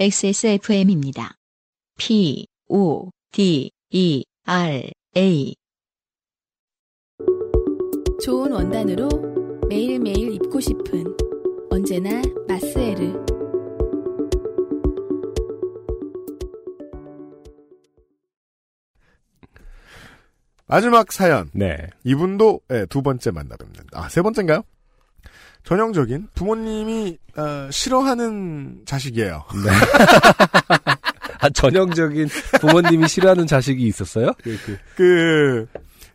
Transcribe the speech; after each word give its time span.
XSFM입니다. 0.00 1.34
P, 1.98 2.46
O, 2.70 3.10
D, 3.32 3.70
E, 3.90 4.24
R, 4.46 4.90
A. 5.14 5.54
좋은 8.24 8.50
원단으로 8.50 9.10
매일매일 9.68 10.32
입고 10.32 10.58
싶은 10.58 11.04
언제나 11.68 12.22
마스에르. 12.48 13.12
마지막 20.66 21.12
사연. 21.12 21.50
네. 21.52 21.76
이분도 22.04 22.62
예, 22.70 22.86
두 22.86 23.02
번째 23.02 23.32
만나뵙는. 23.32 23.84
아, 23.92 24.08
세 24.08 24.22
번째인가요? 24.22 24.62
전형적인 25.64 26.28
부모님이 26.34 27.18
어, 27.36 27.68
싫어하는 27.70 28.82
자식이에요. 28.86 29.44
네. 29.64 29.70
아, 31.40 31.48
전형적인 31.50 32.28
부모님이 32.60 33.08
싫어하는 33.08 33.46
자식이 33.46 33.86
있었어요? 33.86 34.32
그, 34.42 34.58
그. 34.64 34.78
그 34.96 35.66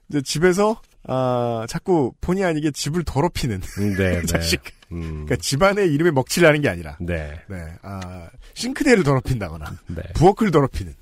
이제 0.10 0.22
집에서 0.22 0.82
아, 1.08 1.66
자꾸 1.68 2.14
본의 2.22 2.44
아니게 2.44 2.72
집을 2.72 3.04
더럽히는 3.04 3.62
음, 3.80 3.96
네, 3.96 4.22
네. 4.22 4.26
자식. 4.26 4.62
음, 4.92 5.26
그러니까 5.26 5.36
집안의 5.38 5.92
이름에 5.94 6.12
먹칠을 6.12 6.48
하는 6.48 6.62
게 6.62 6.70
아니라 6.70 6.98
네. 7.00 7.42
네. 7.48 7.58
아, 7.82 8.30
싱크대를 8.54 9.04
더럽힌다거나 9.04 9.78
네. 9.88 10.02
부엌을 10.14 10.52
더럽히는 10.52 10.94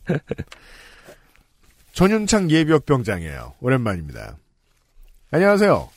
전윤창 1.94 2.50
예비역 2.50 2.86
병장이에요. 2.86 3.54
오랜만입니다. 3.60 4.38
안녕하세요. 5.32 5.90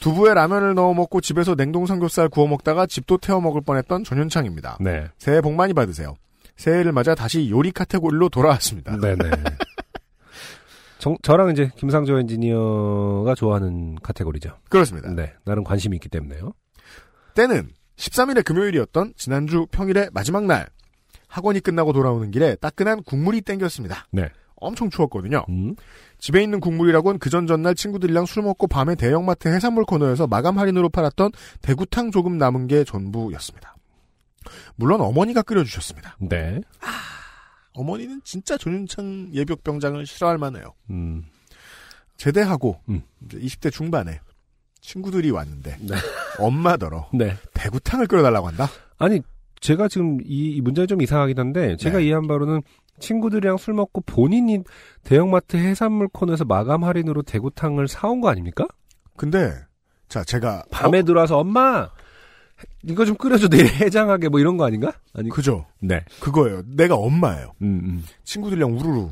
두부에 0.00 0.34
라면을 0.34 0.74
넣어 0.74 0.94
먹고 0.94 1.20
집에서 1.20 1.54
냉동 1.54 1.86
삼겹살 1.86 2.28
구워 2.28 2.46
먹다가 2.46 2.86
집도 2.86 3.18
태워 3.18 3.40
먹을 3.40 3.60
뻔했던 3.60 4.04
전윤창입니다. 4.04 4.78
네. 4.80 5.08
새해 5.18 5.40
복 5.40 5.54
많이 5.54 5.72
받으세요. 5.72 6.14
새해를 6.56 6.92
맞아 6.92 7.14
다시 7.14 7.50
요리 7.50 7.72
카테고리로 7.72 8.28
돌아왔습니다. 8.28 8.96
네네. 8.96 9.30
정, 10.98 11.16
저랑 11.22 11.50
이제 11.50 11.70
김상조 11.76 12.18
엔지니어가 12.18 13.34
좋아하는 13.34 13.96
카테고리죠. 14.02 14.56
그렇습니다. 14.68 15.12
네. 15.12 15.34
나름 15.44 15.64
관심이 15.64 15.96
있기 15.96 16.08
때문에요. 16.08 16.52
때는 17.34 17.68
13일의 17.96 18.44
금요일이었던 18.44 19.14
지난주 19.16 19.66
평일의 19.70 20.10
마지막 20.12 20.44
날. 20.46 20.66
학원이 21.28 21.60
끝나고 21.60 21.92
돌아오는 21.92 22.30
길에 22.30 22.54
따끈한 22.56 23.02
국물이 23.02 23.40
땡겼습니다. 23.40 24.06
네. 24.12 24.30
엄청 24.64 24.90
추웠거든요. 24.90 25.44
음. 25.48 25.76
집에 26.18 26.42
있는 26.42 26.60
국물이라곤 26.60 27.18
그전 27.18 27.46
전날 27.46 27.74
친구들이랑 27.74 28.26
술 28.26 28.42
먹고 28.42 28.66
밤에 28.66 28.94
대형마트 28.94 29.48
해산물 29.48 29.84
코너에서 29.84 30.26
마감 30.26 30.58
할인으로 30.58 30.88
팔았던 30.88 31.32
대구탕 31.62 32.10
조금 32.10 32.38
남은 32.38 32.66
게 32.66 32.84
전부였습니다. 32.84 33.76
물론 34.76 35.00
어머니가 35.00 35.42
끓여주셨습니다. 35.42 36.16
네. 36.20 36.60
어머니는 37.74 38.20
진짜 38.24 38.56
조윤창 38.56 39.30
예비역병장을 39.32 40.06
싫어할 40.06 40.38
만해요. 40.38 40.74
음. 40.90 41.24
제대하고 42.16 42.80
음. 42.88 43.02
이제 43.24 43.38
20대 43.38 43.72
중반에 43.72 44.20
친구들이 44.80 45.30
왔는데 45.30 45.78
네. 45.80 45.94
엄마더러 46.38 47.08
네. 47.14 47.36
대구탕을 47.54 48.06
끓여달라고 48.06 48.46
한다. 48.46 48.68
아니, 48.98 49.20
제가 49.60 49.88
지금 49.88 50.18
이, 50.24 50.50
이 50.50 50.60
문장이 50.60 50.86
좀 50.86 51.00
이상하긴 51.00 51.38
한데, 51.38 51.76
제가 51.76 51.98
네. 51.98 52.04
이해한 52.04 52.26
바로는 52.26 52.60
친구들이랑 52.98 53.56
술 53.58 53.74
먹고 53.74 54.00
본인이 54.02 54.62
대형마트 55.02 55.56
해산물 55.56 56.08
코너에서 56.08 56.44
마감 56.44 56.84
할인으로 56.84 57.22
대구탕을 57.22 57.88
사온 57.88 58.20
거 58.20 58.28
아닙니까? 58.28 58.66
근데 59.16 59.52
자 60.08 60.22
제가 60.24 60.64
밤에 60.70 61.02
들어와서 61.02 61.38
엄마 61.38 61.88
이거 62.82 63.04
좀 63.04 63.16
끓여줘 63.16 63.48
내일 63.48 63.66
해장하게 63.66 64.28
뭐 64.28 64.38
이런 64.40 64.56
거 64.56 64.64
아닌가? 64.64 64.92
아니 65.12 65.28
어, 65.30 65.32
그죠 65.34 65.66
네. 65.80 66.04
그거예요. 66.20 66.62
내가 66.76 66.94
엄마예요. 66.94 67.52
음, 67.62 67.80
음. 67.84 68.04
친구들이랑 68.24 68.72
우르르 68.78 69.08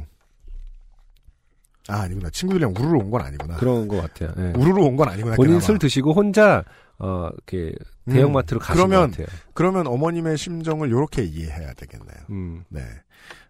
아 1.89 2.03
아니구나 2.03 2.31
친구들이랑 2.31 2.73
우르르 2.79 2.99
온 2.99 3.11
건 3.11 3.21
아니구나. 3.23 3.57
그런 3.57 3.89
것 3.89 4.01
같아요. 4.01 4.33
예. 4.39 4.53
우르르 4.57 4.81
온 4.83 4.97
건 4.97 5.09
아니구나. 5.09 5.35
본인. 5.37 5.59
술 5.61 5.79
드시고 5.79 6.13
혼자 6.13 6.65
어 6.99 7.31
이렇게 7.33 7.75
음, 8.09 8.13
대형마트로 8.13 8.61
가신 8.61 8.75
그러면 8.75 9.11
것 9.11 9.17
같아요. 9.19 9.39
그러면 9.55 9.87
어머님의 9.87 10.39
심정을 10.39 10.89
이렇게 10.89 11.25
이해해야 11.25 11.73
되겠네요. 11.75 12.19
음, 12.31 12.65
네. 12.69 12.83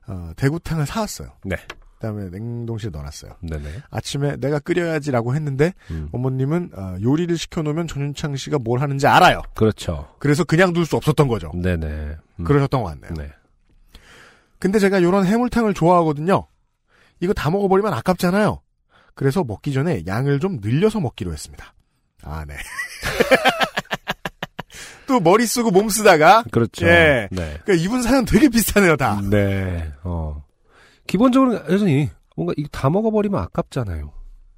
어, 0.08 0.32
대구탕을 0.36 0.86
사왔어요. 0.86 1.30
네. 1.44 1.56
그다음에 1.94 2.30
냉동실에 2.30 2.90
넣어놨어요. 2.90 3.36
네네. 3.42 3.82
아침에 3.90 4.36
내가 4.36 4.58
끓여야지라고 4.58 5.36
했는데 5.36 5.72
음. 5.92 6.08
어머님은 6.12 6.70
어, 6.76 6.96
요리를 7.00 7.36
시켜놓으면 7.38 7.86
전윤창 7.86 8.34
씨가 8.34 8.58
뭘 8.58 8.80
하는지 8.80 9.06
알아요. 9.06 9.42
그렇죠. 9.54 10.12
그래서 10.18 10.42
그냥 10.42 10.72
둘 10.72 10.84
수 10.84 10.96
없었던 10.96 11.28
거죠. 11.28 11.52
네네. 11.54 12.16
음. 12.40 12.44
그러셨던 12.44 12.82
것 12.82 12.88
같네요. 12.88 13.12
네. 13.16 13.30
근데 14.58 14.78
제가 14.78 14.98
이런 14.98 15.24
해물탕을 15.26 15.74
좋아하거든요. 15.74 16.46
이거 17.20 17.32
다 17.32 17.50
먹어버리면 17.50 17.92
아깝잖아요. 17.94 18.60
그래서 19.14 19.44
먹기 19.44 19.72
전에 19.72 20.02
양을 20.06 20.40
좀 20.40 20.58
늘려서 20.60 20.98
먹기로 21.00 21.32
했습니다. 21.32 21.72
아, 22.24 22.44
네. 22.46 22.54
또 25.06 25.20
머리 25.20 25.46
쓰고 25.46 25.70
몸 25.70 25.88
쓰다가 25.88 26.44
그렇죠. 26.50 26.86
예. 26.86 27.28
네. 27.30 27.58
그러니까 27.64 27.74
이분 27.74 28.02
사연 28.02 28.24
되게 28.24 28.48
비슷하네요, 28.48 28.96
다. 28.96 29.20
네. 29.28 29.92
어. 30.04 30.44
기본적으로 31.06 31.54
여전히 31.68 32.08
뭔가 32.36 32.54
이거 32.56 32.68
다 32.70 32.88
먹어버리면 32.88 33.38
아깝잖아요. 33.40 34.12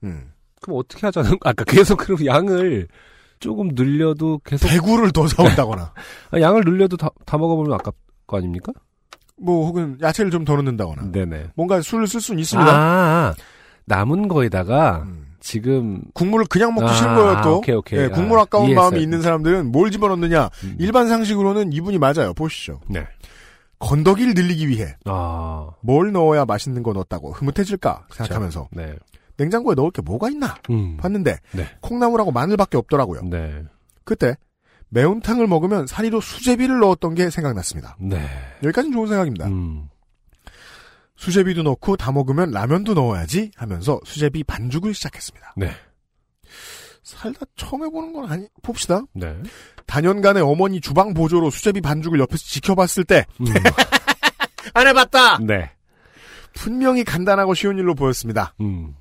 음. 0.04 0.30
그럼 0.60 0.78
어떻게 0.78 1.06
하자는 1.06 1.38
아까 1.44 1.64
계속 1.64 1.98
그럼 1.98 2.25
양을 2.25 2.88
조금 3.41 3.70
늘려도 3.75 4.41
계속 4.44 4.69
대구를 4.69 5.10
더 5.12 5.26
사온다거나 5.26 5.92
아, 6.31 6.41
양을 6.41 6.62
늘려도 6.64 6.96
다, 6.96 7.08
다 7.26 7.36
먹어보면 7.38 7.72
아깝 7.72 7.94
거 8.26 8.36
아닙니까? 8.38 8.72
뭐 9.36 9.66
혹은 9.66 9.98
야채를 10.00 10.31
좀 10.31 10.44
더 10.44 10.54
넣는다거나 10.56 11.10
네네. 11.10 11.48
뭔가 11.56 11.81
술을 11.82 12.06
쓸 12.06 12.20
수는 12.20 12.41
있습니다. 12.41 12.70
아, 12.70 13.34
남은 13.86 14.28
거에다가 14.28 15.02
음. 15.06 15.34
지금 15.44 16.00
국물을 16.15 16.47
그냥 16.47 16.75
먹기 16.75 16.87
아, 16.87 16.93
싫은 16.94 17.15
거예요, 17.15 17.41
또. 17.44 17.59
오케이, 17.59 17.75
오케이. 17.75 18.00
예, 18.00 18.05
아, 18.06 18.09
국물 18.09 18.38
아까운 18.38 18.65
이해했어요. 18.65 18.91
마음이 18.91 19.03
있는 19.03 19.21
사람들은 19.21 19.71
뭘 19.71 19.91
집어넣느냐. 19.91 20.49
음. 20.65 20.77
일반 20.78 21.06
상식으로는 21.06 21.71
이분이 21.71 21.99
맞아요. 21.99 22.32
보시죠. 22.32 22.81
네. 22.88 23.06
건더기를 23.78 24.32
늘리기 24.32 24.69
위해 24.69 24.97
아, 25.05 25.69
뭘 25.82 26.12
넣어야 26.12 26.47
맛있는 26.47 26.82
거 26.82 26.94
넣었다고 26.94 27.32
흐뭇해질까 27.32 28.06
생각하면서 28.10 28.69
네. 28.72 28.94
냉장고에 29.37 29.75
넣을 29.75 29.91
게 29.91 30.00
뭐가 30.00 30.31
있나 30.31 30.55
음. 30.71 30.97
봤는데 30.97 31.37
네. 31.53 31.69
콩나물하고 31.82 32.32
마늘밖에 32.32 32.78
없더라고요. 32.78 33.21
네. 33.25 33.65
그때 34.05 34.37
매운탕을 34.88 35.47
먹으면 35.47 35.87
사리로 35.87 36.22
수제비를 36.22 36.78
넣었던 36.78 37.15
게 37.15 37.28
생각났습니다. 37.28 37.97
네. 38.00 38.26
여기까지는 38.62 38.97
좋은 38.97 39.09
생각입니다. 39.09 39.47
음. 39.49 39.88
수제비도 41.16 41.62
넣고 41.62 41.97
다 41.97 42.12
먹으면 42.12 42.50
라면도 42.50 42.94
넣어야지 42.94 43.52
하면서 43.56 44.00
수제비 44.04 44.44
반죽을 44.44 44.94
시작했습니다. 44.94 45.54
네. 45.56 45.70
살다 47.02 47.41
처음 47.56 47.84
해보는 47.84 48.12
건 48.12 48.30
아니, 48.30 48.47
봅시다. 48.62 49.02
네. 49.12 49.36
단연간의 49.86 50.42
어머니 50.42 50.80
주방 50.80 51.14
보조로 51.14 51.50
수제비 51.50 51.80
반죽을 51.80 52.19
옆에서 52.19 52.42
지켜봤을 52.44 53.04
때, 53.04 53.26
음. 53.41 53.47
안 54.72 54.86
해봤다! 54.86 55.38
네. 55.38 55.70
분명히 56.54 57.04
간단하고 57.04 57.54
쉬운 57.54 57.78
일로 57.78 57.94
보였습니다. 57.94 58.54
음. 58.60 58.94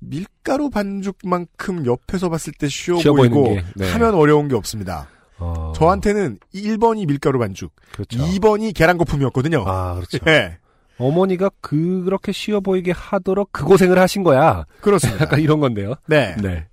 밀가루 0.00 0.70
반죽만큼 0.70 1.86
옆에서 1.86 2.28
봤을 2.28 2.52
때 2.52 2.68
쉬워, 2.68 3.00
쉬워 3.00 3.14
보이고, 3.14 3.58
네. 3.74 3.90
하면 3.90 4.14
어려운 4.14 4.48
게 4.48 4.54
없습니다. 4.54 5.08
어. 5.38 5.72
저한테는 5.74 6.38
1번이 6.54 7.06
밀가루 7.06 7.38
반죽, 7.38 7.74
그렇죠. 7.92 8.18
2번이 8.18 8.74
계란 8.74 8.98
거품이었거든요. 8.98 9.64
아, 9.66 9.94
그렇죠. 9.94 10.18
예, 10.26 10.58
어머니가 11.00 11.50
그렇게 11.60 12.30
쉬워 12.30 12.60
보이게 12.60 12.92
하도록 12.92 13.48
그 13.50 13.64
고생을 13.64 13.98
하신 13.98 14.22
거야. 14.22 14.66
그렇습니다. 14.80 15.24
약간 15.24 15.40
이런 15.40 15.58
건데요. 15.60 15.94
네. 16.06 16.36
네. 16.36 16.68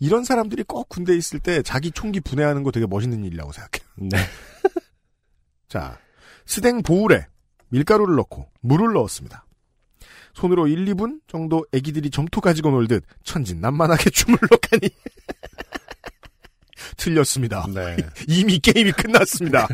이런 0.00 0.24
사람들이 0.24 0.64
꼭 0.64 0.88
군대에 0.88 1.16
있을 1.16 1.38
때 1.40 1.62
자기 1.62 1.90
총기 1.90 2.20
분해하는 2.20 2.62
거 2.62 2.70
되게 2.70 2.86
멋있는 2.86 3.24
일이라고 3.24 3.52
생각해요. 3.52 3.88
네. 3.96 4.18
자, 5.68 5.98
스댕 6.46 6.82
보울에 6.82 7.26
밀가루를 7.68 8.16
넣고 8.16 8.48
물을 8.60 8.92
넣었습니다. 8.94 9.44
손으로 10.34 10.66
1, 10.66 10.84
2분 10.86 11.20
정도 11.26 11.64
애기들이 11.72 12.10
점토 12.10 12.40
가지고 12.40 12.70
놀듯 12.70 13.04
천진난만하게 13.24 14.10
주물럭하니 14.10 14.90
틀렸습니다. 16.96 17.66
네. 17.74 17.96
이미 18.28 18.58
게임이 18.58 18.92
끝났습니다. 18.92 19.66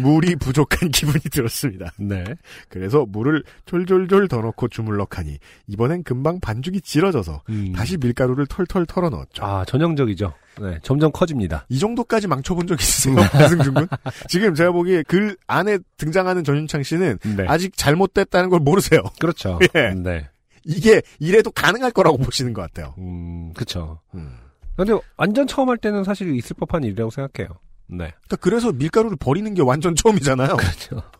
물이 0.00 0.36
부족한 0.36 0.90
기분이 0.92 1.20
들었습니다. 1.30 1.92
네. 1.98 2.24
그래서 2.68 3.06
물을 3.06 3.42
졸졸졸 3.66 4.28
더 4.28 4.40
넣고 4.40 4.68
주물럭하니 4.68 5.38
이번엔 5.66 6.02
금방 6.02 6.40
반죽이 6.40 6.80
질어져서 6.80 7.42
음. 7.48 7.72
다시 7.74 7.96
밀가루를 7.96 8.46
털털 8.46 8.86
털어 8.86 9.10
넣었죠. 9.10 9.44
아, 9.44 9.64
전형적이죠. 9.66 10.32
네. 10.60 10.78
점점 10.82 11.12
커집니다. 11.12 11.66
이 11.68 11.78
정도까지 11.78 12.26
망쳐본 12.26 12.66
적 12.66 12.80
있으세요? 12.80 13.16
배승준 13.32 13.74
군? 13.74 13.88
지금 14.28 14.54
제가 14.54 14.72
보기에 14.72 15.02
글 15.04 15.36
안에 15.46 15.78
등장하는 15.96 16.44
전윤창 16.44 16.82
씨는 16.82 17.18
네. 17.36 17.44
아직 17.46 17.76
잘못됐다는 17.76 18.48
걸 18.50 18.60
모르세요. 18.60 19.00
그렇죠. 19.20 19.58
예. 19.74 19.90
네. 19.90 20.28
이게 20.64 21.00
이래도 21.18 21.50
가능할 21.50 21.92
거라고 21.92 22.18
보시는 22.18 22.52
것 22.52 22.62
같아요. 22.62 22.94
음, 22.98 23.52
그쵸. 23.54 24.00
음. 24.14 24.36
근데 24.76 24.92
완전 25.16 25.46
처음 25.46 25.70
할 25.70 25.76
때는 25.76 26.04
사실 26.04 26.34
있을 26.36 26.54
법한 26.58 26.84
일이라고 26.84 27.10
생각해요. 27.10 27.48
네. 27.88 28.12
그러니까 28.26 28.36
그래서 28.40 28.72
밀가루를 28.72 29.16
버리는 29.18 29.52
게 29.54 29.62
완전 29.62 29.94
처음이잖아요. 29.94 30.56
그렇죠. 30.56 31.02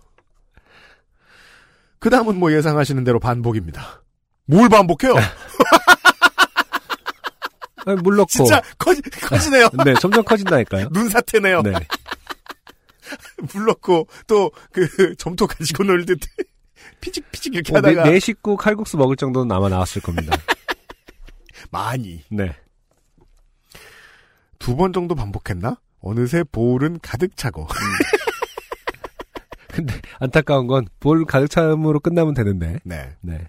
그 1.98 2.10
다음은 2.10 2.38
뭐 2.38 2.52
예상하시는 2.52 3.02
대로 3.04 3.18
반복입니다. 3.18 4.02
뭘 4.46 4.68
반복해요? 4.68 5.14
아니, 7.86 8.00
물 8.02 8.16
넣고. 8.16 8.28
진짜 8.28 8.60
커지, 8.78 9.00
커지네요. 9.02 9.68
네, 9.84 9.94
점점 10.00 10.22
커진다니까요. 10.24 10.88
눈사태네요. 10.92 11.62
네. 11.62 11.72
물 13.54 13.64
넣고 13.66 14.06
또 14.26 14.50
그 14.72 15.14
점토 15.16 15.46
가지고 15.46 15.84
놀듯 15.84 16.18
피직피직 17.00 17.54
이렇게 17.54 17.74
어, 17.74 17.80
내, 17.80 17.88
하다가 17.90 18.10
내 18.10 18.20
식구 18.20 18.56
칼국수 18.56 18.96
먹을 18.98 19.16
정도는 19.16 19.50
아마 19.54 19.68
나왔을 19.70 20.02
겁니다. 20.02 20.36
많이 21.70 22.22
네. 22.30 22.54
두 24.58 24.76
번 24.76 24.92
정도 24.92 25.14
반복했나? 25.14 25.78
어느새 26.00 26.44
볼은 26.44 26.98
가득 27.02 27.36
차고 27.36 27.66
근데 29.72 29.94
안타까운 30.18 30.66
건 30.66 30.86
볼 31.00 31.24
가득 31.24 31.48
참으로 31.48 32.00
끝나면 32.00 32.34
되는데. 32.34 32.78
네 32.84 33.14
네. 33.20 33.48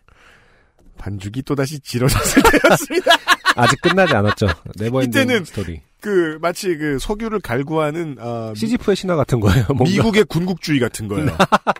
반죽이 0.98 1.42
또다시 1.44 1.80
질어졌을 1.80 2.44
때였습니다. 2.62 3.12
아직 3.56 3.80
끝나지 3.82 4.14
않았죠. 4.14 4.48
never 4.78 4.98
ending 4.98 5.22
이때는 5.22 5.46
스토리. 5.46 5.82
그 6.02 6.38
마치 6.42 6.76
그 6.78 7.00
석유를 7.00 7.40
갈구하는 7.40 8.18
어, 8.20 8.54
시지프의 8.56 8.96
신화 8.96 9.16
같은 9.16 9.40
거예요. 9.40 9.66
뭔가. 9.70 9.86
미국의 9.86 10.26
군국주의 10.26 10.80
같은 10.80 11.08
거예요. 11.08 11.36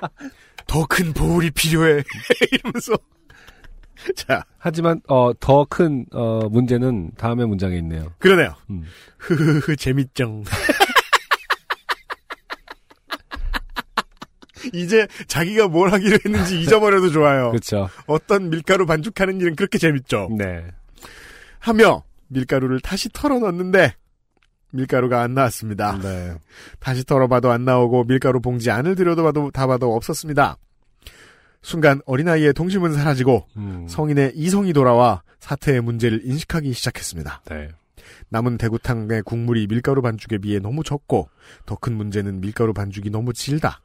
더 0.68 0.86
큰 0.86 1.14
보울이 1.14 1.52
필요해 1.52 2.04
이러면서 2.52 2.94
자 4.16 4.44
하지만 4.58 5.02
어, 5.08 5.32
더큰 5.40 6.06
어, 6.14 6.48
문제는 6.50 7.12
다음의 7.18 7.48
문장에 7.48 7.78
있네요. 7.78 8.14
그러네요. 8.20 8.56
음. 8.70 8.84
흐흐흐 9.18 9.76
재밌정. 9.76 10.44
이제 14.74 15.08
자기가 15.28 15.68
뭘 15.68 15.92
하기로 15.92 16.18
했는지 16.26 16.60
잊어버려도 16.62 17.10
좋아요. 17.10 17.52
그렇죠. 17.52 17.90
어떤 18.08 18.50
밀가루 18.50 18.86
반죽하는 18.86 19.40
일은 19.40 19.56
그렇게 19.56 19.78
재밌죠. 19.78 20.30
네. 20.38 20.66
하며 21.60 22.04
밀가루를 22.28 22.80
다시 22.82 23.10
털어 23.10 23.40
넣는데 23.40 23.94
밀가루가 24.72 25.22
안 25.22 25.34
나왔습니다. 25.34 25.98
네. 26.00 26.36
다시 26.80 27.04
털어봐도 27.04 27.52
안 27.52 27.66
나오고 27.66 28.04
밀가루 28.04 28.40
봉지 28.40 28.70
안을 28.70 28.96
들여다봐도 28.96 29.52
다 29.52 29.66
봐도 29.66 29.96
없었습니다. 29.96 30.58
순간 31.62 32.02
어린아이의 32.06 32.54
동심은 32.54 32.94
사라지고 32.94 33.48
음. 33.58 33.86
성인의 33.88 34.34
이성이 34.36 34.74
돌아와 34.74 35.22
사태의 35.40 35.82
문제를 35.82 36.22
인식하기 36.26 36.72
시작했습니다. 36.74 37.42
네. 37.50 37.70
남은 38.30 38.58
대구탕의 38.58 39.24
국물이 39.24 39.68
밀가루 39.68 40.02
반죽에 40.02 40.38
비해 40.38 40.60
너무 40.60 40.84
적고 40.84 41.30
더 41.66 41.76
큰 41.76 41.96
문제는 41.96 42.42
밀가루 42.42 42.74
반죽이 42.74 43.10
너무 43.10 43.34
질다. 43.34 43.82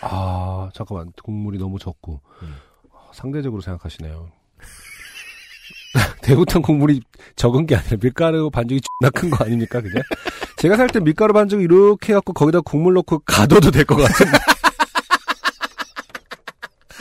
아, 0.00 0.70
잠깐만. 0.74 1.12
국물이 1.22 1.58
너무 1.58 1.78
적고. 1.78 2.20
음. 2.42 2.54
어, 2.90 3.10
상대적으로 3.12 3.60
생각하시네요. 3.62 4.30
대구탕 6.22 6.62
국물이 6.62 7.00
적은 7.36 7.66
게 7.66 7.76
아니라 7.76 7.96
밀가루 8.00 8.50
반죽이 8.50 8.80
존나 9.00 9.10
큰 9.10 9.30
거 9.30 9.44
아닙니까, 9.44 9.80
그죠? 9.80 9.98
제가 10.56 10.76
살 10.76 10.88
때 10.88 11.00
밀가루 11.00 11.32
반죽 11.32 11.62
이렇게 11.62 12.12
해갖고 12.12 12.32
거기다 12.32 12.60
국물 12.60 12.94
넣고 12.94 13.20
가둬도 13.20 13.70
될 13.70 13.84
것 13.84 13.96
같은데. 13.96 14.32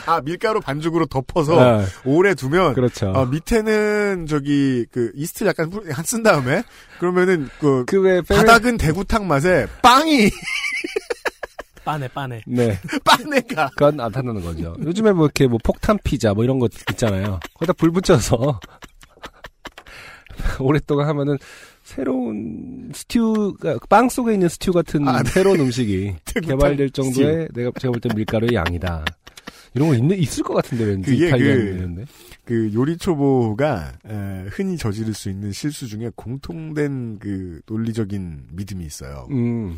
아 0.05 0.21
밀가루 0.21 0.59
반죽으로 0.61 1.05
덮어서 1.07 1.59
아, 1.59 1.85
오래 2.05 2.33
두면 2.35 2.73
그렇죠. 2.75 3.09
어, 3.11 3.25
밑에는 3.25 4.25
저기 4.27 4.85
그 4.91 5.11
이스트 5.15 5.45
약간 5.45 5.69
뿌- 5.69 5.83
쓴 6.03 6.21
다음에 6.23 6.63
그러면은 6.99 7.49
그 7.59 7.85
그왜 7.85 8.21
바닥은 8.21 8.77
대구탕 8.77 9.27
맛에 9.27 9.67
빵이 9.81 10.29
빠네 11.85 12.07
빠네. 12.09 12.41
네. 12.47 12.79
빵내가 13.05 13.69
그건 13.69 13.97
나타나는 13.97 14.41
거죠. 14.41 14.75
요즘에 14.83 15.11
뭐 15.11 15.25
이렇게 15.25 15.45
뭐 15.47 15.59
폭탄 15.63 15.99
피자 16.03 16.33
뭐 16.33 16.43
이런 16.43 16.57
거 16.59 16.67
있잖아요. 16.91 17.39
거기다 17.55 17.73
불 17.73 17.91
붙여서 17.91 18.59
오랫동안 20.59 21.07
하면은 21.09 21.37
새로운 21.83 22.91
스튜가 22.93 23.77
빵 23.89 24.09
속에 24.09 24.33
있는 24.33 24.49
스튜 24.49 24.71
같은 24.71 25.07
아, 25.07 25.21
네. 25.21 25.29
새로운 25.29 25.59
음식이 25.59 26.15
개발될 26.43 26.89
정도의 26.89 27.47
내가 27.53 27.71
제가 27.79 27.91
볼 27.91 28.01
때 28.01 28.09
밀가루의 28.15 28.55
양이다. 28.55 29.05
이런 29.75 29.89
거 29.89 29.95
있는 29.95 30.17
있을 30.17 30.43
것 30.43 30.53
같은데 30.53 30.85
왠지 30.85 31.11
그게 31.11 31.27
이탈리아인데. 31.27 32.05
그 32.45 32.71
요리 32.73 32.97
초보가 32.97 33.93
에, 34.07 34.45
흔히 34.49 34.77
저지를 34.77 35.13
수 35.13 35.29
있는 35.29 35.51
실수 35.51 35.87
중에 35.87 36.11
공통된 36.15 37.19
그 37.19 37.59
논리적인 37.67 38.45
믿음이 38.51 38.85
있어요. 38.85 39.27
음, 39.31 39.77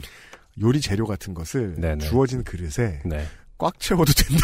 요리 0.62 0.82
재료 0.82 1.06
같은 1.06 1.34
것을 1.34 1.76
네네. 1.80 2.06
주어진 2.06 2.44
그릇에 2.44 3.00
네. 3.06 3.26
꽉 3.58 3.80
채워도 3.80 4.14
된다. 4.14 4.44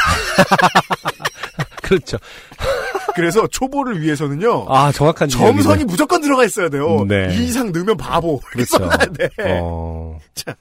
그렇죠. 1.84 2.18
그래서 3.16 3.46
초보를 3.46 4.02
위해서는요. 4.02 4.66
아 4.70 4.92
정확한 4.92 5.30
점선이 5.30 5.62
지적이네. 5.62 5.84
무조건 5.86 6.22
들어가 6.22 6.44
있어야 6.46 6.70
돼요. 6.70 7.06
네. 7.08 7.36
이 7.36 7.46
이상 7.46 7.72
넣으면 7.72 7.96
바보. 7.98 8.40
그렇죠. 8.52 8.90
돼. 9.14 9.30
어, 9.62 10.18
자. 10.34 10.56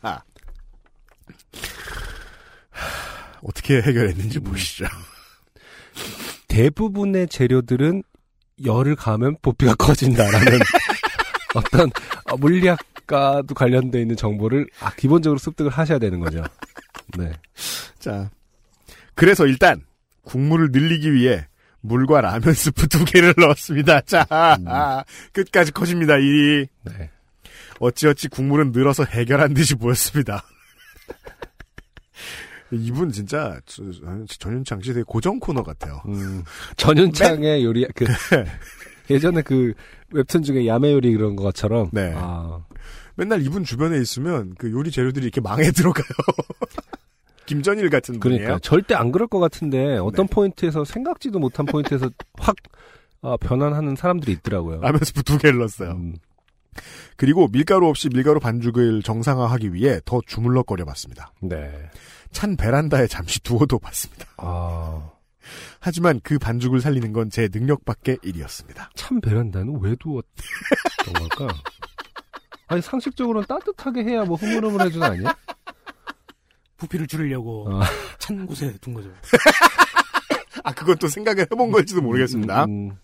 어떻게 3.43 3.81
해결했는지 3.81 4.39
음. 4.39 4.45
보시죠. 4.45 4.87
대부분의 6.49 7.29
재료들은 7.29 8.03
열을 8.65 8.97
가면 8.97 9.37
부피가 9.43 9.75
커진다라는 9.79 10.59
어떤 11.55 11.91
어, 12.25 12.37
물리학과도 12.37 13.55
관련돼 13.55 14.01
있는 14.01 14.17
정보를 14.17 14.67
아, 14.81 14.91
기본적으로 14.95 15.39
습득을 15.39 15.71
하셔야 15.71 15.99
되는 15.99 16.21
거죠. 16.21 16.43
네. 17.19 17.33
자. 17.99 18.31
그래서 19.15 19.47
일단 19.47 19.83
국물을 20.23 20.71
늘리기 20.73 21.13
위해 21.13 21.47
물과 21.81 22.21
라면 22.21 22.55
스프 22.55 22.87
두 22.89 23.05
개를 23.05 23.35
넣었습니다. 23.39 24.03
자, 24.03 24.27
음. 24.31 24.69
아, 24.69 25.05
끝까지 25.33 25.73
커집니다. 25.73 26.17
이 26.19 26.67
네. 26.83 27.11
어찌어찌 27.81 28.29
국물은 28.29 28.73
늘어서 28.73 29.05
해결한 29.05 29.53
듯이 29.55 29.75
보였습니다. 29.75 30.45
이분 32.73 33.11
진짜 33.13 33.61
저- 33.67 33.83
전윤창 34.39 34.81
씨 34.83 34.93
되게 34.93 35.03
고정 35.07 35.39
코너 35.39 35.63
같아요. 35.63 36.01
음, 36.09 36.43
전윤창의 36.77 37.65
요리 37.65 37.87
그 37.95 38.05
예전에 39.11 39.43
그 39.43 39.75
웹툰 40.13 40.43
중에 40.43 40.67
야매 40.67 40.93
요리 40.93 41.13
그런 41.15 41.37
것처럼 41.37 41.91
네. 41.93 42.13
아, 42.17 42.65
맨날 43.15 43.43
이분 43.43 43.65
주변에 43.65 43.99
있으면 44.01 44.55
그 44.59 44.71
요리 44.71 44.91
재료들이 44.91 45.25
이렇게 45.25 45.41
망에 45.41 45.71
들어가요. 45.71 46.05
김전일 47.47 47.91
같은 47.91 48.21
그러니까 48.21 48.45
분이에요. 48.45 48.59
절대 48.61 48.95
안 48.95 49.13
그럴 49.13 49.27
것 49.29 49.39
같은데 49.41 49.99
어떤 49.99 50.27
네. 50.27 50.35
포인트에서 50.35 50.85
생각지도 50.85 51.39
못한 51.39 51.67
포인트에서 51.67 52.09
확 52.39 52.55
어, 53.21 53.37
변환하는 53.37 53.95
사람들이 53.97 54.33
있더라고요. 54.33 54.81
라면 54.81 55.01
스프 55.05 55.23
두 55.23 55.39
개를 55.39 55.59
넣었어요. 55.59 55.91
음, 55.93 56.15
그리고 57.17 57.49
밀가루 57.49 57.89
없이 57.89 58.09
밀가루 58.09 58.41
반죽을 58.41 59.03
정상화하기 59.03 59.75
위해 59.75 60.01
더 60.05 60.21
주물럭거려 60.27 60.85
봤습니다. 60.85 61.33
네. 61.41 61.71
찬 62.33 62.57
베란다에 62.57 63.07
잠시 63.07 63.41
두어도 63.41 63.79
봤습니다. 63.79 64.27
아, 64.39 65.11
하지만 65.81 66.21
그 66.23 66.39
반죽을 66.39 66.81
살리는 66.81 67.13
건 67.13 67.29
제 67.31 67.49
능력 67.49 67.85
밖의 67.85 68.19
일이었습니다. 68.23 68.91
참 68.95 69.21
베란다는 69.21 69.79
왜 69.81 69.95
두었던 69.97 70.25
걸까? 71.15 71.55
아니 72.69 72.81
상식적으로는 72.83 73.47
따뜻하게 73.47 74.05
해야 74.05 74.25
뭐 74.25 74.37
흐물흐물해주는 74.37 75.07
아니야? 75.07 75.37
부피를 76.79 77.07
줄이려고 77.07 77.69
어. 77.71 77.81
찬 78.19 78.45
곳에 78.47 78.77
둔 78.81 78.95
거죠. 78.95 79.11
아, 80.65 80.73
그건 80.73 80.97
또 80.99 81.09
생각을 81.09 81.43
해본 81.51 81.71
걸지도 81.71 82.03
모르겠습니다. 82.03 82.65
음, 82.65 82.91
음, 82.91 82.97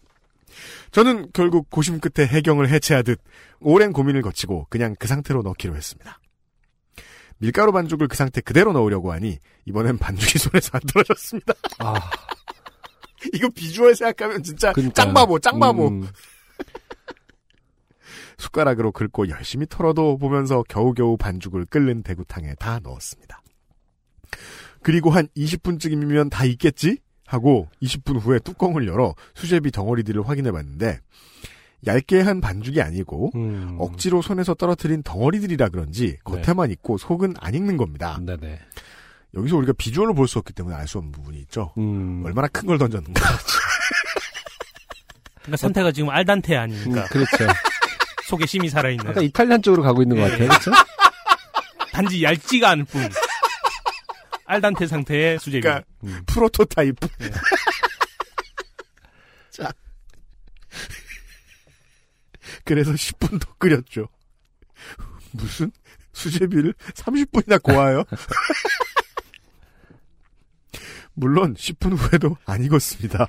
저는 0.90 1.30
결국 1.32 1.70
고심 1.70 2.00
끝에 2.00 2.26
해경을 2.26 2.68
해체하듯 2.68 3.20
오랜 3.60 3.92
고민을 3.92 4.22
거치고 4.22 4.66
그냥 4.70 4.94
그 4.98 5.06
상태로 5.06 5.42
넣기로 5.42 5.76
했습니다. 5.76 6.18
밀가루 7.38 7.72
반죽을 7.72 8.08
그 8.08 8.16
상태 8.16 8.40
그대로 8.40 8.72
넣으려고 8.72 9.12
하니 9.12 9.38
이번엔 9.64 9.98
반죽이 9.98 10.38
손에서 10.38 10.70
안 10.72 10.80
떨어졌습니다. 10.92 11.54
아, 11.78 11.94
이거 13.32 13.48
비주얼 13.48 13.94
생각하면 13.94 14.42
진짜 14.42 14.72
그러니까요. 14.72 14.94
짱바보, 14.94 15.38
짱바보. 15.38 15.88
음, 15.88 16.08
숟가락으로 18.38 18.92
긁고 18.92 19.28
열심히 19.28 19.66
털어도 19.68 20.18
보면서 20.18 20.62
겨우겨우 20.68 21.16
반죽을 21.16 21.66
끓는 21.66 22.02
대구탕에 22.02 22.54
다 22.56 22.80
넣었습니다. 22.82 23.42
그리고 24.82 25.10
한 25.10 25.28
20분쯤이면 25.36 26.30
다 26.30 26.44
익겠지? 26.44 26.98
하고 27.26 27.68
20분 27.82 28.20
후에 28.20 28.38
뚜껑을 28.38 28.88
열어 28.88 29.14
수제비 29.34 29.70
덩어리들을 29.70 30.26
확인해 30.26 30.50
봤는데 30.50 31.00
얇게 31.86 32.20
한 32.20 32.40
반죽이 32.40 32.82
아니고 32.82 33.30
음. 33.36 33.76
억지로 33.78 34.20
손에서 34.22 34.54
떨어뜨린 34.54 35.02
덩어리들이라 35.02 35.68
그런지 35.68 36.18
겉에만 36.24 36.70
익고 36.72 36.98
속은 36.98 37.34
안 37.40 37.54
익는 37.54 37.76
겁니다. 37.76 38.18
네네. 38.20 38.58
여기서 39.34 39.56
우리가 39.56 39.72
비주얼을 39.76 40.14
볼수 40.14 40.38
없기 40.38 40.52
때문에 40.54 40.74
알 40.74 40.88
수 40.88 40.98
없는 40.98 41.12
부분이 41.12 41.38
있죠. 41.40 41.72
음. 41.78 42.22
얼마나 42.24 42.48
큰 42.48 42.66
걸 42.66 42.78
던졌는가. 42.78 43.20
그러니까 45.42 45.56
상태가 45.56 45.92
지금 45.92 46.10
알단테 46.10 46.56
음, 46.56 46.60
아닙니까? 46.60 47.04
그렇죠. 47.06 47.46
속에 48.28 48.44
심이 48.46 48.68
살아있는. 48.68 49.06
약간 49.06 49.22
이탈리안 49.24 49.62
쪽으로 49.62 49.82
가고 49.82 50.02
있는 50.02 50.16
것 50.16 50.22
같아요. 50.30 50.48
그렇죠? 50.48 50.70
단지 51.92 52.22
얇지가 52.22 52.70
않을 52.70 52.84
뿐. 52.84 53.08
알단테 54.44 54.86
상태의 54.86 55.38
수제비. 55.38 55.62
그러니까 55.62 55.84
음. 56.04 56.22
프로토타입. 56.26 56.96
네. 57.18 57.30
자. 59.50 59.72
그래서 62.68 62.92
10분 62.92 63.40
더 63.40 63.50
끓였죠. 63.58 64.08
무슨 65.32 65.72
수제비를 66.12 66.74
30분이나 66.94 67.62
고아요? 67.62 68.04
물론 71.14 71.54
10분 71.54 71.96
후에도 71.96 72.36
안 72.44 72.62
익었습니다. 72.62 73.26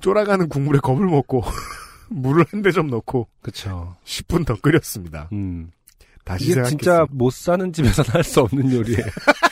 쫄아가는 0.00 0.48
국물에 0.50 0.78
겁을 0.80 1.06
먹고 1.06 1.42
물을 2.10 2.44
한 2.50 2.60
대 2.62 2.70
좀 2.70 2.88
넣고 2.88 3.28
그쵸. 3.40 3.96
10분 4.04 4.44
더 4.44 4.56
끓였습니다. 4.56 5.30
음. 5.32 5.70
다시 6.24 6.44
이게 6.44 6.54
생각했어요. 6.54 6.76
진짜 6.78 7.06
못 7.10 7.32
사는 7.32 7.72
집에서는 7.72 8.10
할수 8.10 8.40
없는 8.42 8.70
요리예요. 8.72 9.06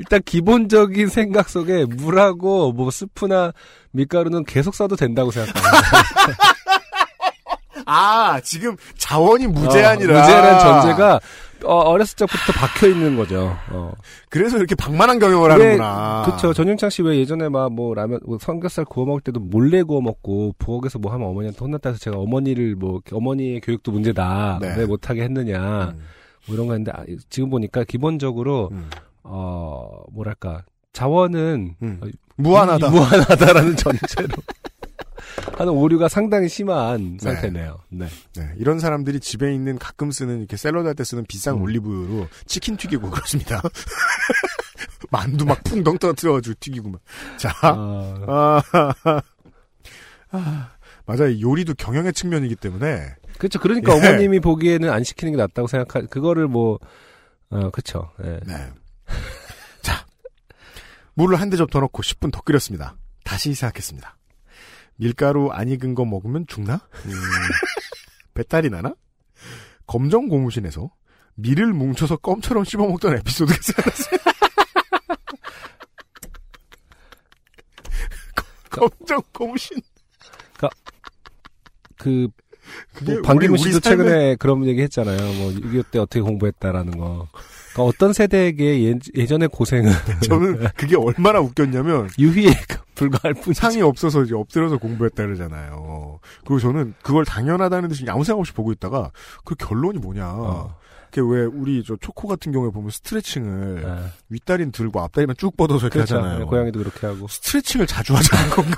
일단 0.00 0.20
기본적인 0.24 1.08
생각 1.08 1.48
속에 1.48 1.84
물하고 1.84 2.72
뭐 2.72 2.90
스프나 2.90 3.52
밀가루는 3.92 4.44
계속 4.44 4.74
써도 4.74 4.96
된다고 4.96 5.30
생각합니다. 5.30 5.70
아 7.86 8.40
지금 8.42 8.76
자원이 8.98 9.46
무제한이라 9.48 10.16
어, 10.16 10.20
무제한 10.20 10.60
전제가 10.60 11.20
어, 11.64 11.96
렸을 11.98 12.16
적부터 12.16 12.52
박혀 12.54 12.88
있는 12.88 13.16
거죠. 13.16 13.54
어. 13.70 13.92
그래서 14.30 14.56
이렇게 14.56 14.74
방만한 14.74 15.18
경영을 15.18 15.50
왜, 15.50 15.54
하는구나. 15.76 16.22
그쵸. 16.26 16.54
전윤창 16.54 16.88
씨 16.90 17.02
왜 17.02 17.18
예전에 17.18 17.48
막 17.48 17.70
뭐 17.70 17.94
라면, 17.94 18.20
뭐 18.24 18.38
삼겹살 18.40 18.84
구워 18.84 19.06
먹을 19.06 19.20
때도 19.20 19.40
몰래 19.40 19.82
구워 19.82 20.00
먹고 20.00 20.54
부엌에서 20.58 20.98
뭐 20.98 21.12
하면 21.12 21.28
어머니한테 21.28 21.58
혼났다 21.58 21.90
해서 21.90 21.98
제가 22.00 22.16
어머니를 22.18 22.76
뭐 22.76 23.00
어머니의 23.12 23.60
교육도 23.60 23.92
문제다. 23.92 24.58
네. 24.62 24.74
왜 24.78 24.86
못하게 24.86 25.22
했느냐. 25.24 25.92
음, 25.94 26.00
뭐 26.46 26.54
이런 26.54 26.66
거 26.66 26.72
했는데 26.74 26.92
아, 26.94 27.04
지금 27.28 27.50
보니까 27.50 27.84
기본적으로 27.84 28.70
음, 28.72 28.88
어 29.22 30.02
뭐랄까 30.12 30.64
자원은 30.92 31.76
음. 31.82 32.00
어, 32.02 32.06
무한하다. 32.36 32.86
이- 32.86 32.90
무한하다라는 32.90 33.76
전제로 33.76 34.34
하는 35.56 35.72
오류가 35.72 36.08
상당히 36.08 36.48
심한 36.48 37.18
네. 37.18 37.24
상태네요. 37.24 37.78
네. 37.90 38.06
네, 38.34 38.50
이런 38.56 38.78
사람들이 38.80 39.20
집에 39.20 39.54
있는 39.54 39.78
가끔 39.78 40.10
쓰는 40.10 40.38
이렇게 40.38 40.56
샐러드 40.56 40.86
할 40.86 40.94
때 40.94 41.04
쓰는 41.04 41.24
비싼 41.28 41.56
음. 41.56 41.62
올리브유로 41.62 42.28
치킨 42.46 42.76
튀기고 42.76 43.10
그렇습니다. 43.10 43.60
만두 45.10 45.44
막 45.44 45.62
풍덩 45.64 45.98
떨어뜨려가지고 45.98 46.54
튀기고 46.60 46.88
막. 46.90 47.00
자, 47.36 47.52
아, 47.62 48.62
아, 49.02 49.22
아, 50.32 50.70
맞아요. 51.06 51.40
요리도 51.40 51.74
경영의 51.74 52.12
측면이기 52.12 52.56
때문에 52.56 53.14
그렇죠. 53.38 53.58
그러니까 53.58 53.92
예. 53.94 53.96
어머님이 53.98 54.40
보기에는 54.40 54.90
안 54.90 55.02
시키는 55.04 55.32
게 55.32 55.36
낫다고 55.36 55.66
생각하. 55.68 56.06
그거를 56.06 56.46
뭐 56.48 56.78
어, 57.50 57.70
그렇죠. 57.70 58.10
예. 58.24 58.38
네. 58.46 58.68
자, 59.82 60.06
물을 61.14 61.40
한 61.40 61.50
대 61.50 61.56
접 61.56 61.70
더 61.70 61.80
넣고 61.80 62.02
10분 62.02 62.32
더 62.32 62.40
끓였습니다. 62.42 62.96
다시 63.24 63.54
생각했습니다. 63.54 64.16
밀가루 64.96 65.50
안 65.50 65.68
익은 65.68 65.94
거 65.94 66.04
먹으면 66.04 66.46
죽나? 66.46 66.80
음, 67.06 67.12
배탈이 68.34 68.68
나나? 68.70 68.94
검정 69.86 70.28
고무신에서 70.28 70.90
밀을 71.36 71.72
뭉쳐서 71.72 72.18
껌처럼 72.18 72.64
씹어먹던 72.64 73.16
에피소드가 73.18 73.58
생각났어요. 73.62 74.20
검정 78.70 79.20
고무신. 79.32 79.78
그 81.98 82.28
그게 82.94 83.14
뭐 83.14 83.22
방기문 83.22 83.58
우리- 83.58 83.62
우리 83.62 83.72
씨도 83.72 83.80
삶의- 83.80 83.82
최근에 83.82 84.36
그런 84.36 84.64
얘기 84.66 84.80
했잖아요. 84.82 85.16
뭐 85.18 85.50
6.25때 85.52 85.96
어떻게 85.96 86.20
공부했다라는 86.20 86.96
거. 86.98 87.28
그러니까 87.72 87.82
어떤 87.84 88.12
세대에게 88.12 88.84
예, 88.84 88.98
예전의 89.14 89.48
고생은 89.48 89.92
저는 90.26 90.68
그게 90.76 90.96
얼마나 90.96 91.40
웃겼냐면 91.40 92.08
유희에 92.18 92.50
불과할 92.94 93.34
뿐이지. 93.34 93.54
상이 93.54 93.80
없어서 93.82 94.22
이제 94.22 94.34
엎드려서 94.34 94.76
공부했다 94.78 95.24
그러잖아요. 95.24 96.18
그리고 96.44 96.58
저는 96.58 96.94
그걸 97.02 97.24
당연하다는 97.24 97.88
듯이 97.88 98.04
아무 98.08 98.24
생각 98.24 98.40
없이 98.40 98.52
보고 98.52 98.72
있다가 98.72 99.10
그 99.44 99.54
결론이 99.54 99.98
뭐냐. 99.98 100.26
어. 100.28 100.76
그게 101.10 101.22
왜 101.22 101.44
우리 101.44 101.82
저 101.84 101.96
초코 101.96 102.28
같은 102.28 102.52
경우에 102.52 102.70
보면 102.70 102.90
스트레칭을 102.90 103.84
아, 103.84 104.10
윗다리는 104.28 104.70
들고 104.70 105.00
앞다리만 105.00 105.34
쭉 105.38 105.56
뻗어서 105.56 105.86
이렇게 105.86 105.94
그렇죠. 105.98 106.16
하잖아요. 106.18 106.38
네, 106.40 106.44
고양이도 106.44 106.78
그렇게 106.78 107.04
하고. 107.06 107.26
스트레칭을 107.26 107.86
자주 107.88 108.14
하자는 108.14 108.50
건가? 108.54 108.76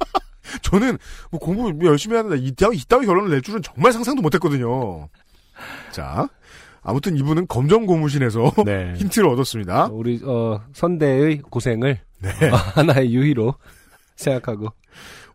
저는 0.60 0.98
뭐 1.30 1.40
공부 1.40 1.72
뭐 1.72 1.86
열심히 1.86 2.14
하는데 2.16 2.36
이따위, 2.36 2.76
이따위 2.76 3.06
결론을 3.06 3.30
낼 3.30 3.40
줄은 3.40 3.62
정말 3.62 3.92
상상도 3.92 4.20
못했거든요. 4.20 5.08
자, 5.92 6.28
아무튼 6.82 7.16
이분은 7.16 7.46
검정 7.46 7.86
고무신에서 7.86 8.52
네. 8.66 8.94
힌트를 8.96 9.28
얻었습니다. 9.28 9.86
우리 9.86 10.20
어 10.24 10.60
선대의 10.72 11.38
고생을 11.38 12.00
네. 12.20 12.50
어, 12.50 12.56
하나의 12.74 13.14
유희로 13.14 13.54
생각하고 14.16 14.68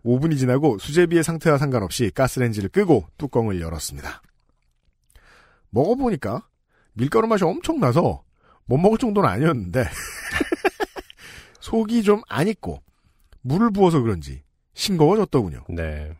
5분이 0.06 0.38
지나고 0.38 0.77
수제비의 0.77 1.24
상태와 1.24 1.58
상관없이 1.58 2.12
가스레인지를 2.13 2.70
끄고 2.70 3.06
뚜껑을 3.18 3.60
열었습니다. 3.62 4.22
먹어보니까 5.70 6.46
밀가루 6.94 7.27
맛이 7.27 7.44
엄청 7.44 7.80
나서 7.80 8.24
못 8.66 8.77
먹을 8.77 8.98
정도는 8.98 9.27
아니었는데 9.30 9.86
속이 11.62 12.04
좀 12.04 12.22
안 12.30 12.48
익고 12.48 12.82
물을 13.42 13.72
부어서 13.72 14.01
그런지 14.01 14.44
싱거워졌더군요. 14.74 15.63
네. 15.70 16.12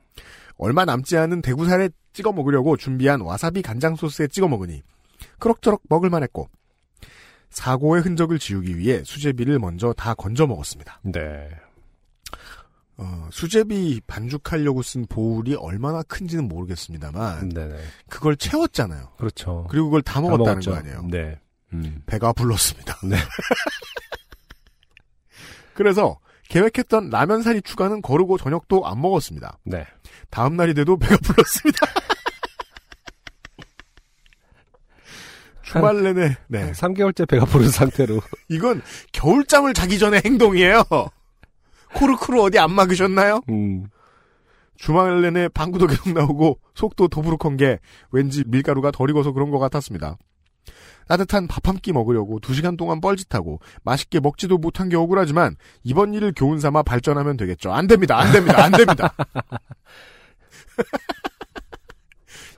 얼마 0.57 0.86
남지 0.86 1.17
않은 1.17 1.41
대구살에 1.41 1.89
찍어 2.13 2.31
먹으려고 2.31 2.77
준비한 2.77 3.22
와사비 3.22 3.62
간장 3.62 3.96
소스에 3.96 4.27
찍어 4.27 4.48
먹으니 4.48 4.81
그럭저럭 5.39 5.82
먹을만 5.89 6.24
했고 6.24 6.50
사고의 7.50 8.01
흔적을 8.03 8.39
지우기 8.39 8.77
위해 8.77 9.03
수제비를 9.03 9.60
먼저 9.60 9.94
다 9.94 10.13
건져 10.13 10.46
먹었습니다. 10.48 11.01
네. 11.03 11.50
어, 12.98 13.29
수제비 13.32 14.01
반죽하려고 14.08 14.82
쓴 14.82 15.06
보울이 15.06 15.56
얼마나 15.56 16.01
큰지는 16.03 16.48
모르겠습니다만 16.48 17.50
네. 17.50 17.67
네. 17.67 17.77
그걸 18.10 18.36
채웠잖아요. 18.36 19.13
그렇죠. 19.17 19.67
그리고 19.70 19.86
그걸 19.88 20.01
다다 20.01 20.22
먹었다는 20.22 20.46
먹었죠. 20.53 20.72
거 20.72 20.77
아니에요. 20.77 21.08
네. 21.10 21.39
음. 21.74 22.01
배가 22.06 22.34
불렀습니다. 22.34 22.98
네. 23.03 23.17
그래서 25.74 26.20
계획했던 26.50 27.10
라면 27.10 27.44
사리 27.44 27.62
추가는 27.62 28.01
거르고 28.01 28.38
저녁도 28.38 28.86
안 28.88 29.00
먹었습니다. 29.01 29.60
네. 29.63 29.86
다음 30.29 30.56
날이 30.56 30.74
돼도 30.74 30.98
배가 30.98 31.17
불렀습니다. 31.17 31.86
주말 35.67 36.01
내내 36.01 36.38
네 36.47 36.71
3개월째 36.71 37.27
배가 37.27 37.45
부른 37.45 37.69
상태로 37.69 38.21
이건 38.50 38.81
겨울잠을 39.12 39.74
자기 39.74 40.00
전에 40.00 40.21
행동이에요. 40.24 40.83
코르크로 41.93 42.43
어디 42.43 42.59
안 42.59 42.71
막으셨나요? 42.71 43.41
음. 43.50 43.88
주말 44.77 45.21
내내 45.21 45.50
방구도 45.50 45.88
계속 45.88 46.13
나오고 46.13 46.59
속도 46.75 47.07
도부룩한 47.07 47.57
게 47.57 47.79
왠지 48.12 48.43
밀가루가 48.47 48.91
덜 48.91 49.09
익어서 49.09 49.31
그런 49.33 49.50
것 49.50 49.59
같았습니다. 49.59 50.17
따뜻한 51.07 51.47
밥 51.47 51.67
한 51.67 51.77
끼 51.79 51.93
먹으려고 51.93 52.39
두 52.39 52.53
시간 52.53 52.77
동안 52.77 53.01
뻘짓하고 53.01 53.59
맛있게 53.83 54.19
먹지도 54.19 54.57
못한 54.57 54.89
게 54.89 54.95
억울하지만 54.97 55.55
이번 55.83 56.13
일을 56.13 56.33
교훈 56.36 56.59
삼아 56.59 56.83
발전하면 56.83 57.38
되겠죠. 57.38 57.71
안 57.74 57.88
됩니다. 57.88 58.17
안 58.17 58.31
됩니다. 58.31 58.63
안 58.63 58.71
됩니다. 58.71 59.13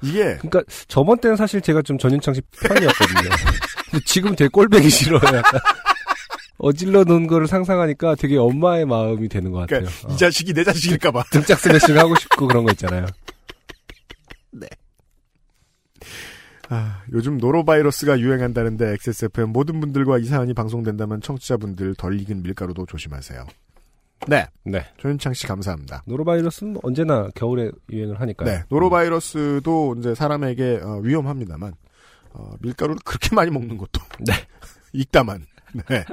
이게 0.02 0.38
그러니까 0.38 0.64
저번 0.88 1.20
때는 1.20 1.36
사실 1.36 1.62
제가 1.62 1.82
좀 1.82 1.98
전윤창 1.98 2.34
씨 2.34 2.42
편이었거든요. 2.62 3.30
근데 3.92 4.06
지금 4.06 4.36
되게 4.36 4.48
꼴배기 4.48 4.90
싫어요. 4.90 5.22
약간. 5.24 5.60
어질러 6.58 7.06
놓은 7.06 7.28
거를 7.28 7.48
상상하니까 7.48 8.16
되게 8.16 8.38
엄마의 8.38 8.86
마음이 8.86 9.30
되는 9.30 9.52
것 9.52 9.60
같아요. 9.60 9.80
그러니까 9.86 10.08
어. 10.08 10.14
이 10.14 10.18
자식이 10.18 10.54
내 10.54 10.64
자식일까봐. 10.64 11.24
등짝 11.32 11.60
스매싱 11.60 11.98
하고 11.98 12.16
싶고 12.16 12.48
그런 12.48 12.66
거 12.66 12.72
있잖아요. 12.72 13.06
아, 16.72 17.02
요즘 17.14 17.38
노로바이러스가 17.38 18.20
유행한다는데 18.20 18.94
XSFM 18.94 19.50
모든 19.50 19.80
분들과 19.80 20.20
이 20.20 20.26
사연이 20.26 20.54
방송된다면 20.54 21.20
청취자분들 21.20 21.96
덜 21.96 22.20
익은 22.22 22.44
밀가루도 22.44 22.86
조심하세요. 22.86 23.48
네, 24.28 24.46
네. 24.64 24.86
조윤창 24.98 25.34
씨 25.34 25.48
감사합니다. 25.48 26.04
노로바이러스는 26.06 26.74
뭐 26.74 26.82
언제나 26.84 27.30
겨울에 27.36 27.72
유행을 27.92 28.20
하니까요. 28.20 28.50
네, 28.50 28.64
노로바이러스도 28.70 29.96
이제 30.00 30.16
사람에게 30.16 30.82
어, 30.84 31.00
위험합니다만 31.02 31.74
어, 32.34 32.52
밀가루를 32.60 33.00
그렇게 33.04 33.36
많이 33.36 33.52
먹는 33.52 33.78
것도 33.78 34.02
네. 34.26 34.34
익다만 34.94 35.46
네. 35.88 36.04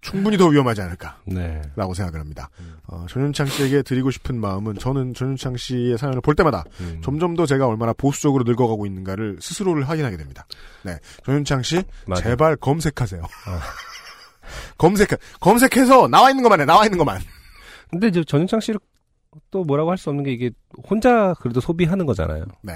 충분히 0.00 0.36
더 0.36 0.48
위험하지 0.48 0.80
않을까라고 0.80 1.22
네. 1.26 1.62
생각을 1.76 2.18
합니다. 2.18 2.50
어, 2.86 3.06
전윤창 3.08 3.46
씨에게 3.46 3.82
드리고 3.82 4.10
싶은 4.10 4.40
마음은 4.40 4.74
저는 4.78 5.14
전윤창 5.14 5.56
씨의 5.56 5.96
사연을 5.98 6.20
볼 6.22 6.34
때마다 6.34 6.64
음. 6.80 7.00
점점 7.04 7.36
더 7.36 7.46
제가 7.46 7.66
얼마나 7.68 7.92
보수적으로 7.92 8.44
늙어가고 8.44 8.84
있는가를 8.86 9.38
스스로를 9.40 9.88
확인하게 9.88 10.16
됩니다. 10.16 10.46
네, 10.82 10.98
전윤창 11.24 11.62
씨 11.62 11.82
맞아. 12.06 12.22
제발 12.22 12.56
검색하세요. 12.56 13.22
검색 14.78 15.08
검색해서 15.40 16.08
나와 16.08 16.30
있는 16.30 16.42
것만 16.42 16.60
해 16.60 16.64
나와 16.64 16.84
있는 16.84 16.98
것만. 16.98 17.20
근데 17.90 18.08
이제 18.08 18.22
전윤창 18.24 18.60
씨를 18.60 18.80
또 19.50 19.64
뭐라고 19.64 19.90
할 19.90 19.98
수 19.98 20.10
없는 20.10 20.24
게 20.24 20.32
이게 20.32 20.50
혼자 20.88 21.34
그래도 21.40 21.60
소비하는 21.60 22.06
거잖아요. 22.06 22.44
네, 22.62 22.74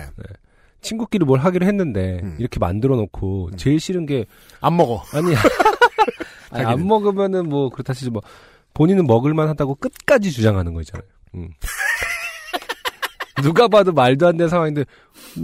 친구끼리 0.80 1.24
뭘 1.24 1.40
하기로 1.40 1.66
했는데 1.66 2.20
음. 2.22 2.36
이렇게 2.38 2.58
만들어 2.58 2.96
놓고 2.96 3.50
제일 3.56 3.80
싫은 3.80 4.06
게 4.06 4.24
안 4.60 4.76
먹어. 4.76 5.02
아니, 5.12 5.34
아니 6.50 6.64
안. 6.64 6.86
먹으면은 6.86 7.48
뭐 7.48 7.68
그렇다 7.70 7.92
치지 7.94 8.10
뭐 8.10 8.22
본인은 8.74 9.06
먹을만 9.06 9.48
하다고 9.48 9.76
끝까지 9.76 10.30
주장하는 10.32 10.74
거 10.74 10.80
있잖아요. 10.82 11.06
음. 11.34 11.48
누가 13.42 13.68
봐도 13.68 13.92
말도 13.92 14.26
안 14.26 14.36
되는 14.38 14.48
상황인데 14.48 14.84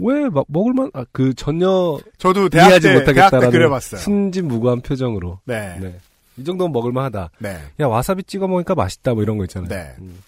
왜막 0.00 0.46
먹을만 0.48 0.90
아, 0.94 1.04
그 1.12 1.34
전혀 1.34 1.98
저도 2.16 2.48
대학 2.48 2.68
이해하지 2.68 2.88
때, 2.88 2.92
대학 2.92 3.04
때 3.04 3.12
못하겠다라는 3.12 3.50
그래봤어요. 3.50 4.00
순진무구한 4.00 4.80
표정으로 4.80 5.40
네. 5.44 5.76
네. 5.78 5.98
이 6.42 6.44
정도면 6.44 6.72
먹을만하다. 6.72 7.30
네. 7.38 7.60
야 7.80 7.86
와사비 7.86 8.24
찍어 8.24 8.48
먹으니까 8.48 8.74
맛있다 8.74 9.14
뭐 9.14 9.22
이런 9.22 9.38
거 9.38 9.44
있잖아요. 9.44 9.68
네. 9.68 9.94
음. 10.00 10.22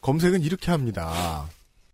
검색은 0.00 0.42
이렇게 0.42 0.70
합니다. 0.70 1.46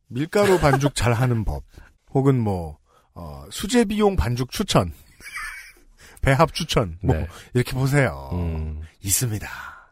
밀가루 0.09 0.59
반죽 0.59 0.95
잘 0.95 1.13
하는 1.13 1.45
법. 1.45 1.65
혹은 2.13 2.39
뭐, 2.39 2.79
어, 3.15 3.45
수제비용 3.51 4.15
반죽 4.15 4.51
추천. 4.53 4.93
배합 6.23 6.55
추천. 6.55 6.99
뭐, 7.03 7.17
네. 7.17 7.27
이렇게 7.55 7.73
보세요. 7.73 8.31
음. 8.33 8.81
있습니다. 9.03 9.49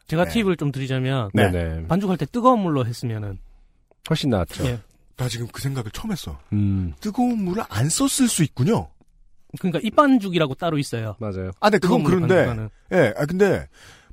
제가 0.07 0.25
네. 0.27 0.31
팁을 0.31 0.57
좀 0.57 0.71
드리자면 0.71 1.31
네. 1.35 1.51
네네. 1.51 1.89
반죽할 1.89 2.17
때 2.17 2.27
뜨거운 2.27 2.61
물로 2.61 2.87
했으면은 2.87 3.39
훨씬 4.09 4.31
낫죠. 4.31 4.65
예. 4.67 4.81
나 5.17 5.29
지금 5.29 5.47
그 5.49 5.61
생각을 5.61 5.91
처음 5.91 6.13
했어. 6.13 6.39
음. 6.53 6.93
뜨거운 7.01 7.45
물을 7.45 7.65
안 7.69 7.89
썼을 7.89 8.29
수 8.29 8.43
있군요. 8.45 8.89
그러니까 9.59 9.81
입반죽이라고 9.83 10.55
따로 10.55 10.79
있어요. 10.79 11.17
맞아요. 11.19 11.51
아, 11.61 11.71
네, 11.71 11.79
그건 11.79 12.03
그런데. 12.05 12.69
예, 12.93 13.13
아, 13.17 13.27
근데, 13.27 13.67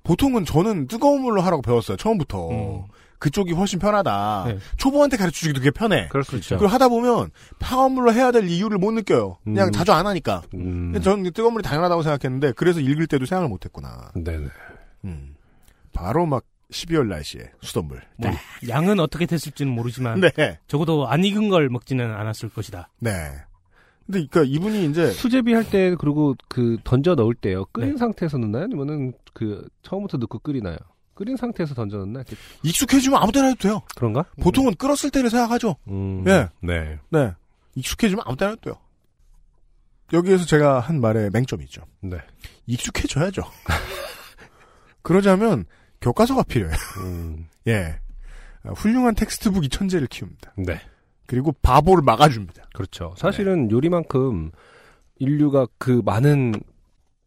보통은 0.04 0.46
저는 0.46 0.88
뜨거운 0.88 1.22
물로 1.22 1.42
하라고 1.42 1.62
배웠어요, 1.62 1.98
처음부터. 1.98 2.50
음. 2.50 2.84
그쪽이 3.20 3.52
훨씬 3.52 3.80
편하다. 3.80 4.44
네. 4.48 4.58
초보한테 4.78 5.18
가르쳐 5.18 5.40
주기도 5.40 5.60
그게 5.60 5.72
편해. 5.72 6.08
그럴 6.10 6.24
수 6.24 6.38
있죠. 6.38 6.58
그리고 6.58 6.74
하다 6.74 6.88
보면, 6.88 7.32
차가운 7.60 7.92
물로 7.92 8.14
해야 8.14 8.32
될 8.32 8.48
이유를 8.48 8.78
못 8.78 8.92
느껴요. 8.92 9.38
그냥 9.44 9.68
음. 9.68 9.72
자주 9.72 9.92
안 9.92 10.08
하니까. 10.08 10.42
음. 10.54 11.00
저는 11.02 11.32
뜨거운 11.34 11.54
물이 11.54 11.64
당연하다고 11.64 12.02
생각했는데, 12.02 12.54
그래서 12.54 12.80
읽을 12.80 13.08
때도 13.08 13.26
생각을 13.26 13.50
못 13.50 13.66
했구나. 13.66 14.12
네네. 14.16 14.48
음. 15.06 15.36
바로 15.92 16.26
막 16.26 16.46
12월 16.72 17.08
날씨에 17.08 17.52
수돗물. 17.62 18.02
뭐, 18.18 18.32
양은 18.68 19.00
어떻게 19.00 19.26
됐을지는 19.26 19.74
모르지만 19.74 20.22
네. 20.22 20.60
적어도 20.68 21.08
안 21.08 21.24
익은 21.26 21.50
걸 21.50 21.68
먹지는 21.70 22.14
않았을 22.14 22.50
것이다. 22.50 22.90
네. 23.00 23.12
근데 24.10 24.26
그니까 24.28 24.44
이분이 24.44 24.86
이제 24.90 25.12
수제비 25.12 25.54
할 25.54 25.64
때 25.70 25.96
그리고 26.00 26.36
그 26.48 26.78
던져 26.84 27.14
넣을 27.14 27.36
때요. 27.36 27.66
끓인 27.72 27.92
네. 27.92 27.98
상태에서 27.98 28.40
넣나요? 28.40 28.64
아니면은 28.64 29.14
그 29.34 29.68
처음부터 29.84 30.18
넣고 30.18 30.40
끓이나요? 30.40 30.78
끓인 31.14 31.38
상태에서 31.38 31.76
던져 31.76 31.98
넣나? 31.98 32.22
이렇게 32.22 32.36
익숙해지면 32.64 33.22
아무 33.22 33.32
때나 33.32 33.48
해도 33.50 33.58
돼요. 33.60 33.82
그런가? 33.96 34.24
보통은 34.42 34.76
끓었을 34.76 35.12
때를 35.12 35.30
생각하죠. 35.30 35.76
음. 35.90 36.24
예. 36.28 36.50
네. 36.62 36.98
네. 37.10 37.34
익숙해지면 37.76 38.24
아무 38.26 38.36
때나 38.36 38.52
해도 38.52 38.62
돼요. 38.62 38.76
여기에서 40.12 40.46
제가 40.46 40.80
한 40.80 41.00
말에 41.02 41.30
맹점이 41.32 41.64
있죠. 41.66 41.84
네. 42.02 42.18
익숙해져야죠. 42.66 43.44
그러자면 45.04 45.66
교과서가 46.02 46.44
필요해요. 46.44 46.76
음. 47.04 47.48
예. 47.68 48.00
아, 48.64 48.72
훌륭한 48.72 49.14
텍스트북이 49.14 49.70
천재를 49.70 50.08
키웁니다. 50.08 50.54
네. 50.58 50.80
그리고 51.30 51.54
바보를 51.62 52.04
막아줍니다. 52.04 52.70
그렇죠. 52.74 53.14
사실은 53.16 53.70
요리만큼 53.70 54.50
인류가 55.20 55.68
그 55.78 56.02
많은 56.04 56.56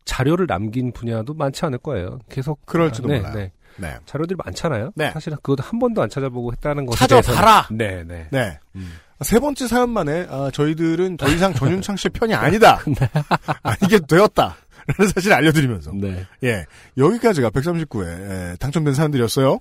자료를 0.05 0.49
남긴 0.49 0.93
분야도 0.93 1.35
많지 1.35 1.65
않을 1.67 1.79
거예요. 1.79 2.19
계속 2.29 2.67
그럴지도 2.67 3.07
네, 3.07 3.19
몰라요. 3.19 3.35
네. 3.37 3.53
네. 3.77 3.97
자료들이 4.05 4.37
많잖아요. 4.45 4.91
네. 4.97 5.13
사실은 5.13 5.39
그것도 5.41 5.63
한 5.63 5.79
번도 5.79 6.03
안 6.03 6.11
찾아보고 6.11 6.51
했다는 6.51 6.85
것에 6.87 7.07
찾아봐라! 7.07 7.69
네, 7.71 8.03
네. 8.03 8.27
네. 8.33 8.59
음. 8.75 8.93
세 9.21 9.39
번째 9.39 9.69
사연만에 9.69 10.27
아, 10.29 10.51
저희들은 10.53 11.17
더 11.17 11.29
이상 11.29 11.55
전윤창 11.55 11.95
씨의 11.95 12.11
편이 12.13 12.35
아니다. 12.35 12.81
아니게 13.63 14.01
되었다. 14.01 14.57
라는 14.85 15.13
사실을 15.13 15.37
알려드리면서 15.37 15.93
네. 15.95 16.27
예 16.43 16.67
여기까지가 16.99 17.51
139회 17.51 18.59
당첨된 18.59 18.95
사연들이었어요. 18.95 19.61